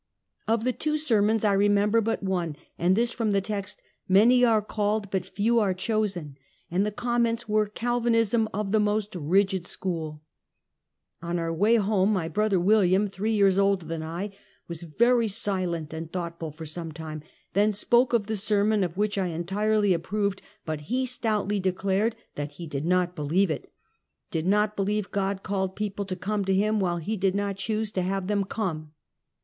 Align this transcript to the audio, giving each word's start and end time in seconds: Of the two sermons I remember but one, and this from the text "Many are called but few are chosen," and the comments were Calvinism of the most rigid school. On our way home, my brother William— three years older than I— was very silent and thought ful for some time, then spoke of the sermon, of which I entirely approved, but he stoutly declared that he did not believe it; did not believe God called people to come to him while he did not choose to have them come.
Of 0.47 0.63
the 0.63 0.73
two 0.73 0.97
sermons 0.97 1.45
I 1.45 1.53
remember 1.53 2.01
but 2.01 2.23
one, 2.23 2.55
and 2.75 2.95
this 2.95 3.11
from 3.11 3.29
the 3.29 3.39
text 3.39 3.83
"Many 4.07 4.43
are 4.43 4.63
called 4.63 5.11
but 5.11 5.23
few 5.23 5.59
are 5.59 5.75
chosen," 5.75 6.37
and 6.71 6.83
the 6.83 6.91
comments 6.91 7.47
were 7.47 7.67
Calvinism 7.67 8.49
of 8.51 8.71
the 8.71 8.79
most 8.79 9.13
rigid 9.15 9.67
school. 9.67 10.23
On 11.21 11.37
our 11.37 11.53
way 11.53 11.75
home, 11.75 12.11
my 12.13 12.27
brother 12.27 12.59
William— 12.59 13.07
three 13.07 13.33
years 13.33 13.59
older 13.59 13.85
than 13.85 14.01
I— 14.01 14.33
was 14.67 14.81
very 14.81 15.27
silent 15.27 15.93
and 15.93 16.11
thought 16.11 16.39
ful 16.39 16.49
for 16.49 16.65
some 16.65 16.91
time, 16.91 17.21
then 17.53 17.71
spoke 17.71 18.11
of 18.11 18.25
the 18.25 18.35
sermon, 18.37 18.83
of 18.83 18.97
which 18.97 19.19
I 19.19 19.27
entirely 19.27 19.93
approved, 19.93 20.41
but 20.65 20.81
he 20.89 21.05
stoutly 21.05 21.59
declared 21.59 22.15
that 22.33 22.53
he 22.53 22.65
did 22.65 22.85
not 22.87 23.15
believe 23.15 23.51
it; 23.51 23.71
did 24.31 24.47
not 24.47 24.75
believe 24.75 25.11
God 25.11 25.43
called 25.43 25.75
people 25.75 26.05
to 26.05 26.15
come 26.15 26.43
to 26.45 26.55
him 26.55 26.79
while 26.79 26.97
he 26.97 27.15
did 27.15 27.35
not 27.35 27.57
choose 27.57 27.91
to 27.91 28.01
have 28.01 28.25
them 28.25 28.45
come. 28.45 28.93